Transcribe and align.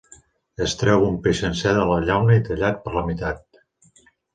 Es 0.65 0.73
treu 0.83 1.05
un 1.09 1.19
peix 1.27 1.43
sencer 1.45 1.75
de 1.81 1.85
la 1.93 2.01
llauna 2.09 2.41
i 2.41 2.45
tallat 2.51 2.85
per 2.87 2.99
la 3.01 3.09
meitat. 3.13 3.67